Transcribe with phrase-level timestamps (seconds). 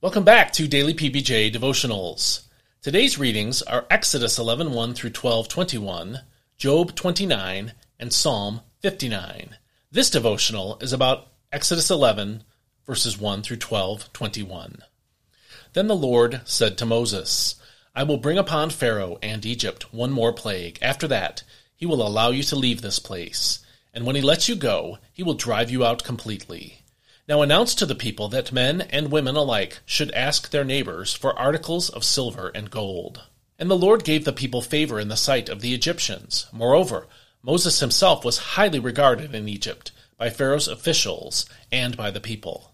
[0.00, 2.42] Welcome back to Daily PBJ Devotionals.
[2.82, 6.22] Today's readings are Exodus 11:1 through 12:21,
[6.56, 9.56] Job 29, and Psalm 59.
[9.90, 12.44] This devotional is about Exodus 11
[12.86, 14.84] verses 1 through 12:21.
[15.72, 17.56] Then the Lord said to Moses,
[17.92, 20.78] I will bring upon Pharaoh and Egypt one more plague.
[20.80, 21.42] After that,
[21.74, 23.58] he will allow you to leave this place,
[23.92, 26.84] and when he lets you go, he will drive you out completely.
[27.28, 31.38] Now announce to the people that men and women alike should ask their neighbors for
[31.38, 33.22] articles of silver and gold.
[33.58, 36.46] And the Lord gave the people favor in the sight of the Egyptians.
[36.52, 37.06] Moreover,
[37.42, 42.72] Moses himself was highly regarded in Egypt by Pharaoh's officials and by the people.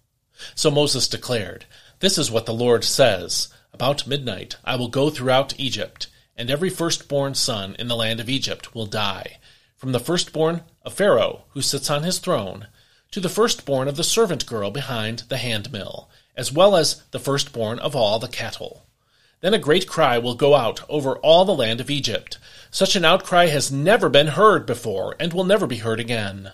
[0.55, 1.67] So Moses declared,
[1.99, 6.71] This is what the Lord says About midnight I will go throughout Egypt, and every
[6.71, 9.39] firstborn son in the land of Egypt will die,
[9.77, 12.69] from the firstborn of Pharaoh, who sits on his throne,
[13.15, 17.79] to the firstborn of the servant girl behind the handmill, as well as the firstborn
[17.79, 18.87] of all the cattle.
[19.41, 22.39] Then a great cry will go out over all the land of Egypt.
[22.73, 26.51] Such an outcry has never been heard before, and will never be heard again.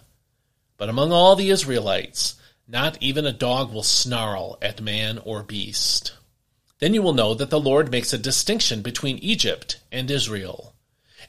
[0.76, 2.34] But among all the Israelites,
[2.68, 6.12] not even a dog will snarl at man or beast.
[6.78, 10.74] Then you will know that the Lord makes a distinction between Egypt and Israel.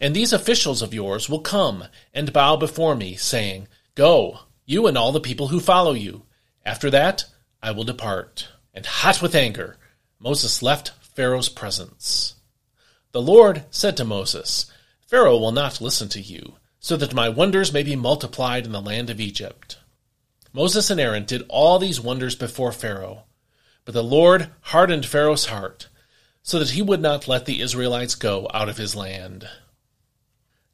[0.02, 4.42] And these officials of yours will come and bow before me, saying, Go,
[4.72, 6.24] you and all the people who follow you.
[6.66, 7.26] After that,
[7.62, 8.48] I will depart.
[8.74, 9.78] And hot with anger,
[10.20, 12.36] Moses left Pharaoh's presence.
[13.12, 14.72] The Lord said to Moses,
[15.08, 18.82] Pharaoh will not listen to you, so that my wonders may be multiplied in the
[18.82, 19.78] land of Egypt.
[20.54, 23.24] Moses and Aaron did all these wonders before Pharaoh,
[23.84, 25.90] but the Lord hardened Pharaoh's heart,
[26.44, 29.50] so that he would not let the Israelites go out of his land.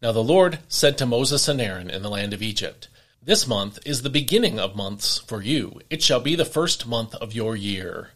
[0.02, 2.89] Now the Lord said to Moses and Aaron in the land of Egypt,
[3.22, 5.82] this month is the beginning of months for you.
[5.90, 8.12] It shall be the first month of your year.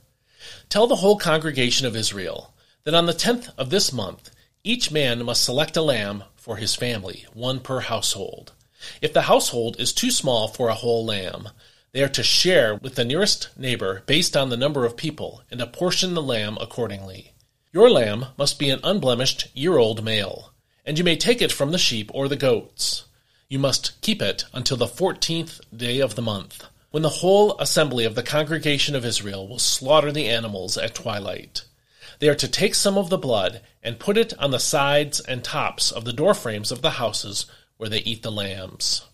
[0.69, 4.31] Tell the whole congregation of Israel that on the tenth of this month
[4.63, 8.53] each man must select a lamb for his family, one per household.
[9.01, 11.49] If the household is too small for a whole lamb,
[11.93, 15.59] they are to share with the nearest neighbor based on the number of people and
[15.61, 17.33] apportion the lamb accordingly.
[17.73, 20.53] Your lamb must be an unblemished year old male,
[20.85, 23.05] and you may take it from the sheep or the goats.
[23.51, 28.05] You must keep it until the fourteenth day of the month, when the whole assembly
[28.05, 31.65] of the congregation of Israel will slaughter the animals at twilight.
[32.19, 35.43] They are to take some of the blood and put it on the sides and
[35.43, 37.45] tops of the door frames of the houses
[37.75, 39.05] where they eat the lambs.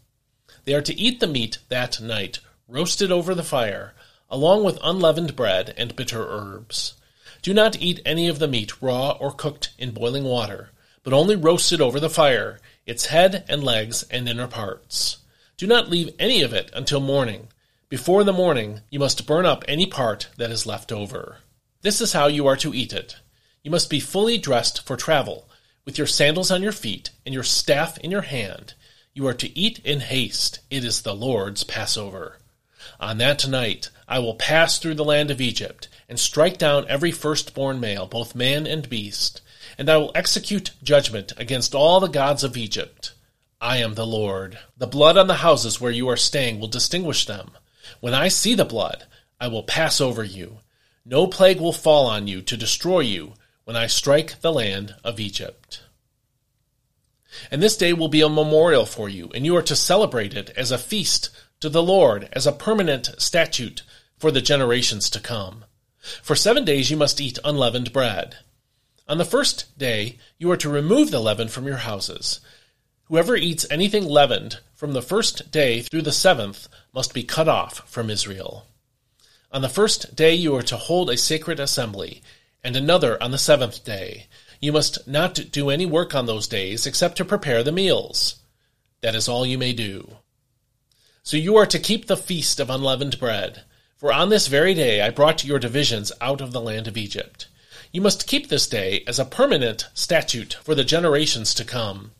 [0.66, 2.38] They are to eat the meat that night,
[2.68, 3.96] roasted over the fire,
[4.30, 6.94] along with unleavened bread and bitter herbs.
[7.42, 10.70] Do not eat any of the meat raw or cooked in boiling water,
[11.02, 15.18] but only roasted over the fire its head and legs and inner parts.
[15.58, 17.50] Do not leave any of it until morning.
[17.90, 21.38] Before the morning, you must burn up any part that is left over.
[21.82, 23.18] This is how you are to eat it.
[23.64, 25.50] You must be fully dressed for travel,
[25.84, 28.74] with your sandals on your feet and your staff in your hand.
[29.14, 30.60] You are to eat in haste.
[30.70, 32.38] It is the Lord's Passover.
[33.00, 37.12] On that night I will pass through the land of Egypt, and strike down every
[37.12, 39.42] firstborn male, both man and beast
[39.78, 43.14] and I will execute judgment against all the gods of Egypt.
[43.62, 44.58] I am the Lord.
[44.78, 47.52] The blood on the houses where you are staying will distinguish them.
[48.00, 49.06] When I see the blood,
[49.40, 50.60] I will pass over you.
[51.06, 53.34] No plague will fall on you to destroy you
[53.64, 55.84] when I strike the land of Egypt.
[57.52, 60.50] And this day will be a memorial for you, and you are to celebrate it
[60.52, 63.84] as a feast to the Lord, as a permanent statute
[64.18, 65.66] for the generations to come.
[66.24, 68.38] For seven days you must eat unleavened bread.
[69.10, 72.42] On the first day, you are to remove the leaven from your houses.
[73.06, 77.90] Whoever eats anything leavened from the first day through the seventh must be cut off
[77.90, 78.68] from Israel.
[79.50, 82.22] On the first day, you are to hold a sacred assembly,
[82.66, 84.28] and another on the seventh day.
[84.60, 88.36] You must not do any work on those days except to prepare the meals.
[89.00, 90.18] That is all you may do.
[91.24, 93.64] So you are to keep the feast of unleavened bread.
[93.96, 97.48] For on this very day I brought your divisions out of the land of Egypt.
[97.92, 102.12] You must keep this day as a permanent statute for the generations to come.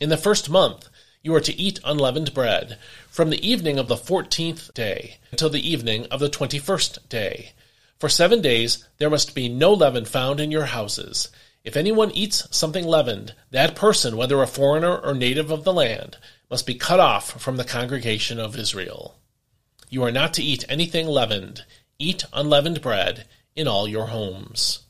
[0.00, 0.88] In the first month,
[1.22, 2.78] you are to eat unleavened bread,
[3.08, 7.52] from the evening of the fourteenth day until the evening of the twenty first day.
[8.00, 11.28] For seven days there must be no leaven found in your houses.
[11.62, 16.16] If anyone eats something leavened, that person, whether a foreigner or native of the land,
[16.50, 19.14] must be cut off from the congregation of Israel.
[19.88, 21.64] You are not to eat anything leavened.
[22.00, 24.80] Eat unleavened bread in all your homes.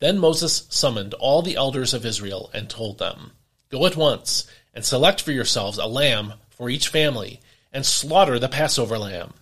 [0.00, 3.32] Then Moses summoned all the elders of Israel and told them,
[3.70, 7.40] Go at once and select for yourselves a lamb for each family,
[7.72, 9.34] and slaughter the Passover lamb.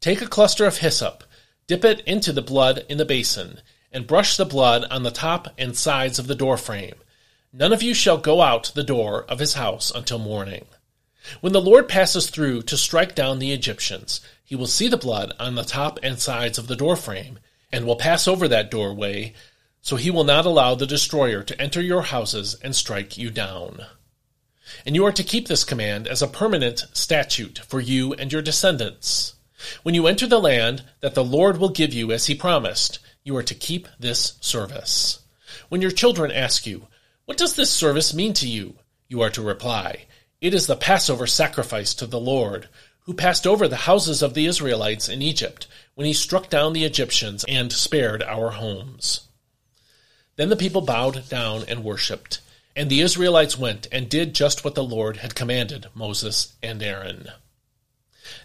[0.00, 1.24] Take a cluster of hyssop,
[1.68, 3.60] Dip it into the blood in the basin,
[3.92, 6.94] and brush the blood on the top and sides of the doorframe.
[7.52, 10.64] None of you shall go out the door of his house until morning.
[11.42, 15.34] When the Lord passes through to strike down the Egyptians, he will see the blood
[15.38, 17.38] on the top and sides of the doorframe,
[17.72, 19.34] and will pass over that doorway,
[19.80, 23.84] so he will not allow the destroyer to enter your houses and strike you down.
[24.84, 28.42] And you are to keep this command as a permanent statute for you and your
[28.42, 29.34] descendants.
[29.82, 33.36] When you enter the land that the Lord will give you as he promised, you
[33.36, 35.20] are to keep this service.
[35.68, 36.86] When your children ask you,
[37.24, 38.76] What does this service mean to you?
[39.08, 40.06] you are to reply,
[40.40, 42.68] It is the Passover sacrifice to the Lord,
[43.08, 46.84] who passed over the houses of the Israelites in Egypt when he struck down the
[46.84, 49.28] Egyptians and spared our homes.
[50.36, 52.40] Then the people bowed down and worshipped.
[52.76, 57.28] And the Israelites went and did just what the Lord had commanded Moses and Aaron.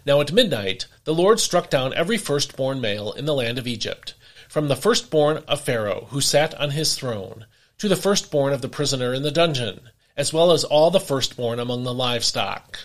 [0.06, 4.14] Now at midnight the Lord struck down every firstborn male in the land of Egypt,
[4.48, 7.44] from the firstborn of Pharaoh, who sat on his throne,
[7.76, 11.60] to the firstborn of the prisoner in the dungeon, as well as all the firstborn
[11.60, 12.78] among the livestock.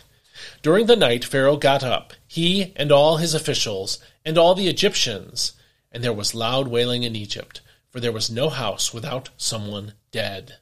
[0.62, 5.54] During the night Pharaoh got up, he and all his officials, and all the Egyptians,
[5.92, 10.58] and there was loud wailing in Egypt, for there was no house without someone dead.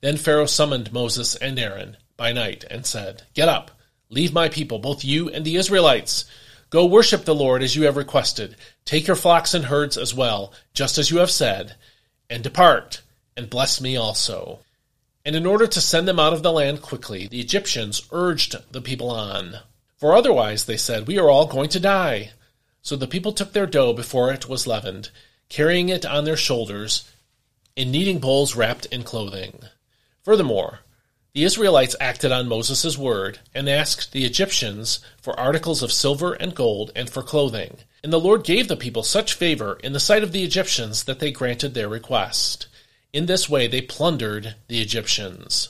[0.00, 3.70] Then Pharaoh summoned Moses and Aaron by night and said, Get up,
[4.10, 6.26] leave my people, both you and the Israelites.
[6.70, 8.56] Go worship the Lord as you have requested.
[8.84, 11.76] Take your flocks and herds as well, just as you have said,
[12.28, 13.00] and depart,
[13.36, 14.58] and bless me also.
[15.24, 18.82] And in order to send them out of the land quickly, the Egyptians urged the
[18.82, 19.58] people on.
[19.96, 22.32] For otherwise, they said, we are all going to die.
[22.82, 25.10] So the people took their dough before it was leavened,
[25.48, 27.10] carrying it on their shoulders,
[27.74, 29.60] in kneading bowls wrapped in clothing.
[30.22, 30.80] Furthermore,
[31.32, 36.54] the Israelites acted on Moses' word and asked the Egyptians for articles of silver and
[36.54, 37.78] gold and for clothing.
[38.04, 41.18] And the Lord gave the people such favor in the sight of the Egyptians that
[41.18, 42.68] they granted their request.
[43.14, 45.68] In this way they plundered the Egyptians.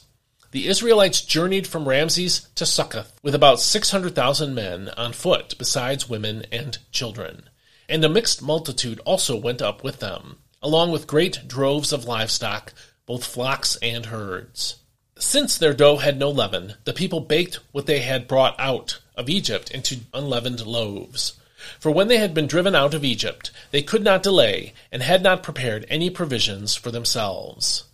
[0.53, 6.47] The Israelites journeyed from Ramses to Succoth with about 600,000 men on foot, besides women
[6.51, 7.51] and children.
[7.87, 12.73] And a mixed multitude also went up with them, along with great droves of livestock
[13.05, 14.77] both flocks and herds.
[15.19, 19.29] Since their dough had no leaven, the people baked what they had brought out of
[19.29, 21.35] Egypt into unleavened loaves.
[21.81, 25.23] For when they had been driven out of Egypt, they could not delay, and had
[25.23, 27.85] not prepared any provisions for themselves.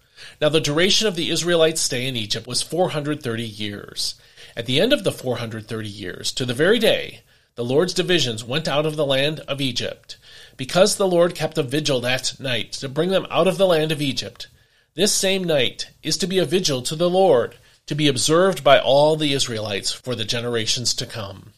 [0.40, 4.14] Now the duration of the Israelites' stay in Egypt was four hundred thirty years.
[4.56, 7.20] At the end of the four hundred thirty years, to the very day,
[7.54, 10.16] the Lord's divisions went out of the land of Egypt.
[10.56, 13.92] Because the Lord kept a vigil that night to bring them out of the land
[13.92, 14.48] of Egypt,
[14.94, 17.56] this same night is to be a vigil to the Lord,
[17.86, 21.52] to be observed by all the Israelites for the generations to come.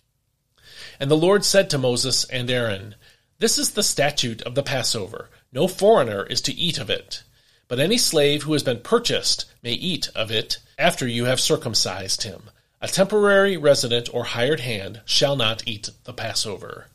[1.03, 2.95] And the Lord said to Moses and Aaron,
[3.41, 5.31] This is the statute of the Passover.
[5.53, 7.25] No foreigner is to eat of it.
[7.67, 12.23] But any slave who has been purchased may eat of it after you have circumcised
[12.23, 12.51] him.
[12.81, 16.87] A temporary resident or hired hand shall not eat the Passover.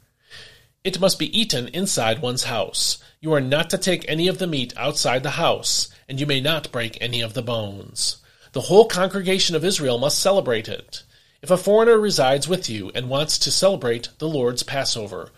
[0.85, 3.03] It must be eaten inside one's house.
[3.19, 6.39] You are not to take any of the meat outside the house, and you may
[6.39, 8.23] not break any of the bones.
[8.53, 11.03] The whole congregation of Israel must celebrate it.
[11.41, 15.31] If a foreigner resides with you and wants to celebrate the Lord's Passover,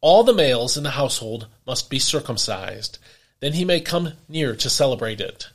[0.00, 2.98] all the males in the household must be circumcised.
[3.40, 5.48] Then he may come near to celebrate it.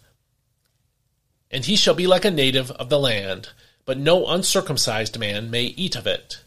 [1.51, 3.49] And he shall be like a native of the land,
[3.85, 6.41] but no uncircumcised man may eat of it.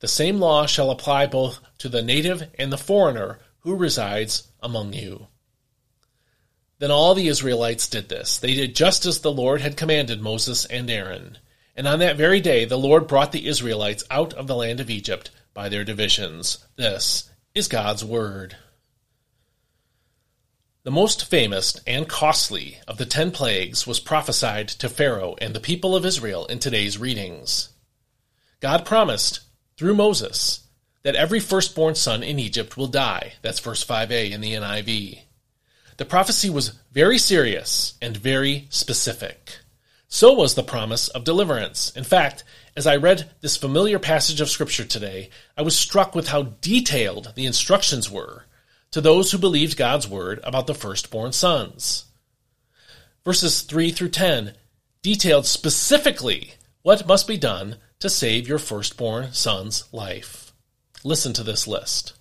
[0.00, 4.92] The same law shall apply both to the native and the foreigner who resides among
[4.92, 5.28] you.
[6.78, 8.38] Then all the Israelites did this.
[8.38, 11.38] They did just as the Lord had commanded Moses and Aaron.
[11.76, 14.90] And on that very day the Lord brought the Israelites out of the land of
[14.90, 16.64] Egypt by their divisions.
[16.76, 18.56] This is God's word.
[20.84, 25.60] The most famous and costly of the ten plagues was prophesied to Pharaoh and the
[25.60, 27.70] people of Israel in today's readings.
[28.60, 29.40] God promised,
[29.76, 30.60] through Moses,
[31.02, 33.32] that every firstborn son in Egypt will die.
[33.42, 35.20] That's verse 5a in the NIV.
[35.96, 39.58] The prophecy was very serious and very specific.
[40.08, 41.90] So was the promise of deliverance.
[41.96, 42.44] In fact,
[42.76, 47.32] as I read this familiar passage of Scripture today, I was struck with how detailed
[47.34, 48.44] the instructions were
[48.92, 52.04] to those who believed God's word about the firstborn sons.
[53.24, 54.54] Verses 3 through 10
[55.02, 60.52] detailed specifically what must be done to save your firstborn son's life.
[61.04, 62.14] Listen to this list.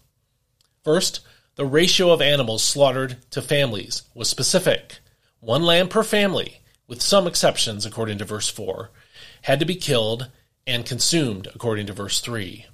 [0.83, 1.21] First,
[1.55, 4.99] the ratio of animals slaughtered to families was specific.
[5.39, 8.91] One lamb per family, with some exceptions according to verse 4,
[9.43, 10.29] had to be killed
[10.67, 12.65] and consumed according to verse 3.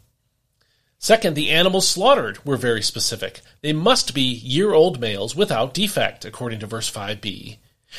[0.98, 3.42] Second, the animals slaughtered were very specific.
[3.62, 7.58] They must be year old males without defect, according to verse 5b,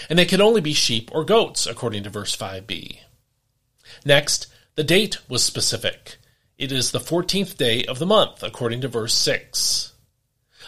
[0.09, 2.99] and they could only be sheep or goats, according to verse 5b.
[4.05, 6.17] Next, the date was specific.
[6.57, 9.93] It is the 14th day of the month, according to verse 6.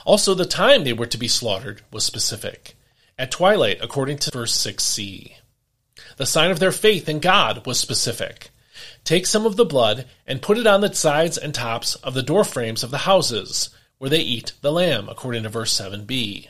[0.04, 2.73] Also, the time they were to be slaughtered was specific.
[3.16, 5.34] At twilight, according to verse 6c.
[6.16, 8.50] The sign of their faith in God was specific.
[9.04, 12.22] Take some of the blood and put it on the sides and tops of the
[12.22, 16.48] door frames of the houses where they eat the lamb, according to verse 7b.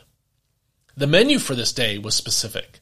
[0.96, 2.80] The menu for this day was specific.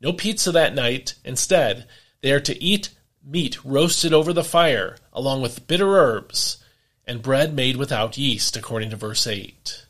[0.00, 1.14] No pizza that night.
[1.24, 1.86] Instead,
[2.20, 2.90] they are to eat
[3.24, 6.58] meat roasted over the fire, along with bitter herbs,
[7.06, 9.83] and bread made without yeast, according to verse 8.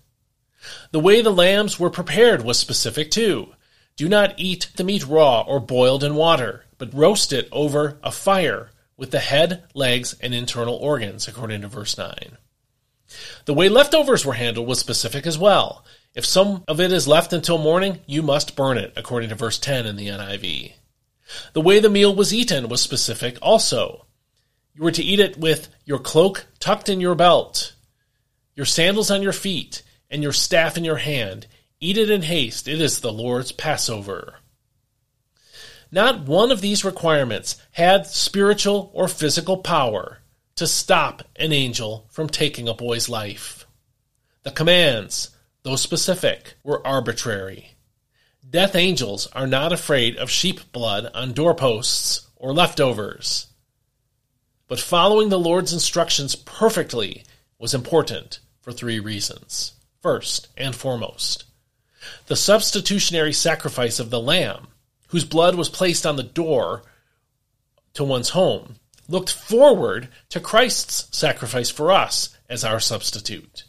[0.91, 3.55] The way the lambs were prepared was specific too.
[3.97, 8.11] Do not eat the meat raw or boiled in water, but roast it over a
[8.11, 12.39] fire with the head, legs, and internal organs, according to verse 9.
[13.45, 15.85] The way leftovers were handled was specific as well.
[16.15, 19.59] If some of it is left until morning, you must burn it, according to verse
[19.59, 20.73] 10 in the NIV.
[21.53, 24.07] The way the meal was eaten was specific also.
[24.75, 27.75] You were to eat it with your cloak tucked in your belt,
[28.55, 29.83] your sandals on your feet,
[30.15, 31.49] and your staff in your hand.
[31.81, 32.69] Eat it in haste.
[32.69, 34.37] It is the Lord's Passover.
[35.91, 40.21] Not one of these requirements had spiritual or physical power
[40.55, 43.67] to stop an angel from taking a boy's life.
[44.45, 45.31] The commands,
[45.65, 47.75] though specific, were arbitrary.
[48.49, 53.49] Death angels are not afraid of sheep blood on doorposts or leftovers.
[54.69, 57.25] But following the Lord's instructions perfectly
[57.59, 59.73] was important for three reasons.
[60.05, 61.45] First and foremost,
[62.27, 64.67] the substitutionary sacrifice of the lamb
[65.09, 66.83] whose blood was placed on the door
[67.95, 68.77] to one's home,
[69.09, 73.65] looked forward to Christ's sacrifice for us as our substitute.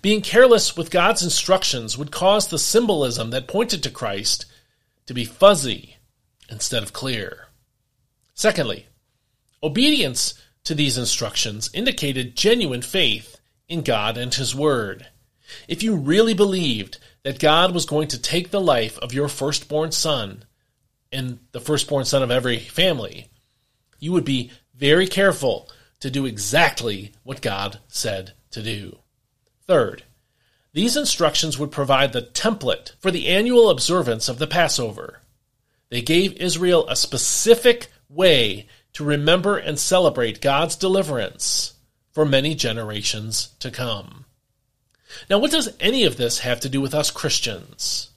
[0.00, 4.46] Being careless with God's instructions would cause the symbolism that pointed to Christ
[5.04, 5.98] to be fuzzy
[6.48, 7.48] instead of clear.
[8.32, 8.86] Secondly,
[9.62, 10.32] obedience
[10.64, 15.08] to these instructions indicated genuine faith in God and His Word.
[15.66, 19.92] If you really believed that God was going to take the life of your firstborn
[19.92, 20.44] son,
[21.12, 23.28] and the firstborn son of every family,
[23.98, 25.68] you would be very careful
[26.00, 28.98] to do exactly what God said to do.
[29.66, 30.04] Third,
[30.72, 35.22] these instructions would provide the template for the annual observance of the Passover.
[35.90, 41.74] They gave Israel a specific way to remember and celebrate God's deliverance
[42.12, 44.24] for many generations to come.
[45.28, 48.10] Now, what does any of this have to do with us Christians?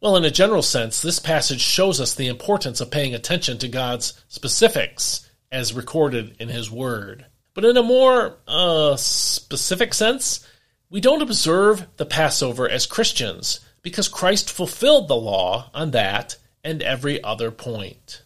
[0.00, 3.68] Well, in a general sense, this passage shows us the importance of paying attention to
[3.68, 7.26] God's specifics as recorded in His Word.
[7.54, 10.46] But in a more uh, specific sense,
[10.90, 16.82] we don't observe the Passover as Christians because Christ fulfilled the law on that and
[16.82, 18.22] every other point.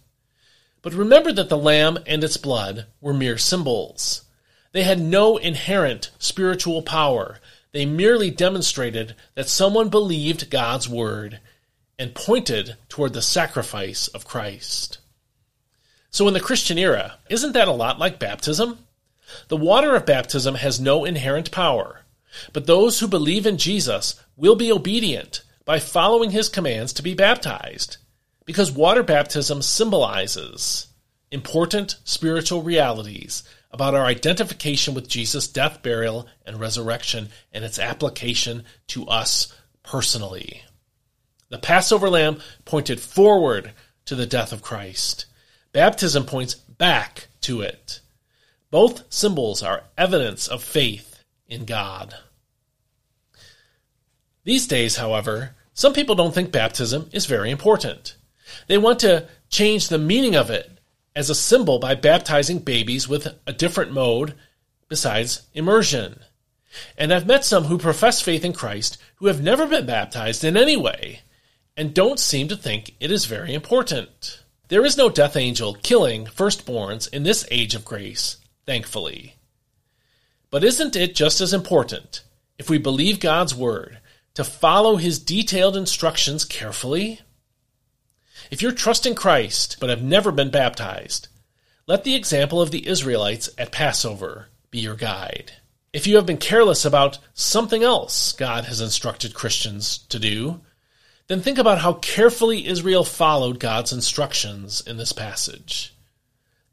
[0.82, 4.24] But remember that the lamb and its blood were mere symbols.
[4.72, 7.38] They had no inherent spiritual power.
[7.72, 11.40] They merely demonstrated that someone believed God's word
[11.98, 14.98] and pointed toward the sacrifice of Christ.
[16.10, 18.78] So, in the Christian era, isn't that a lot like baptism?
[19.48, 22.02] The water of baptism has no inherent power,
[22.52, 27.14] but those who believe in Jesus will be obedient by following his commands to be
[27.14, 27.96] baptized,
[28.44, 30.88] because water baptism symbolizes
[31.30, 38.64] important spiritual realities about our identification with Jesus' death, burial, and resurrection, and its application
[38.88, 39.52] to us
[39.82, 40.62] personally.
[41.48, 43.72] The Passover lamb pointed forward
[44.06, 45.26] to the death of Christ.
[45.72, 48.00] Baptism points back to it.
[48.70, 52.14] Both symbols are evidence of faith in God.
[54.44, 58.16] These days, however, some people don't think baptism is very important.
[58.66, 60.70] They want to change the meaning of it
[61.14, 64.34] as a symbol by baptizing babies with a different mode
[64.88, 66.20] besides immersion.
[66.96, 70.56] And I've met some who profess faith in Christ who have never been baptized in
[70.56, 71.20] any way
[71.76, 74.42] and don't seem to think it is very important.
[74.68, 79.36] There is no death angel killing firstborns in this age of grace, thankfully.
[80.50, 82.22] But isn't it just as important,
[82.58, 83.98] if we believe God's word,
[84.34, 87.20] to follow his detailed instructions carefully?
[88.52, 91.28] If you're trusting Christ but have never been baptized,
[91.86, 95.52] let the example of the Israelites at Passover be your guide.
[95.94, 100.60] If you have been careless about something else God has instructed Christians to do,
[101.28, 105.96] then think about how carefully Israel followed God's instructions in this passage.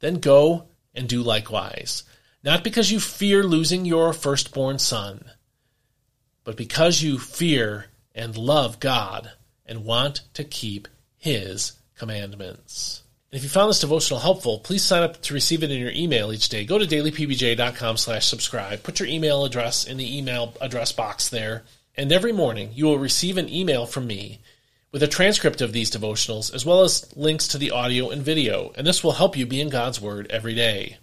[0.01, 2.03] Then go and do likewise.
[2.43, 5.31] not because you fear losing your firstborn son,
[6.43, 9.31] but because you fear and love God
[9.65, 13.03] and want to keep His commandments.
[13.31, 16.33] If you found this devotional helpful, please sign up to receive it in your email
[16.33, 16.65] each day.
[16.65, 18.81] Go to dailypbj.com slash subscribe.
[18.81, 21.63] Put your email address in the email address box there.
[21.95, 24.39] And every morning you will receive an email from me
[24.91, 28.71] with a transcript of these devotionals as well as links to the audio and video.
[28.75, 30.97] And this will help you be in God's Word every day.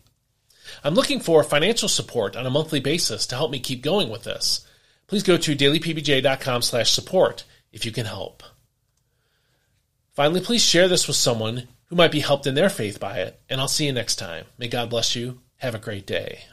[0.83, 4.25] I'm looking for financial support on a monthly basis to help me keep going with
[4.25, 4.67] this.
[5.07, 8.43] Please go to dailypbj.com slash support if you can help.
[10.17, 13.39] Finally, please share this with someone who might be helped in their faith by it,
[13.51, 14.47] and I'll see you next time.
[14.57, 15.41] May God bless you.
[15.59, 16.47] Have a great day.